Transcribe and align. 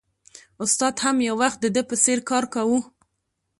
استاد 0.63 0.95
هم 1.03 1.17
یو 1.27 1.35
وخت 1.43 1.57
د 1.61 1.65
ده 1.75 1.81
په 1.89 1.95
څېر 2.03 2.19
کار 2.29 2.43
کاوه 2.53 2.79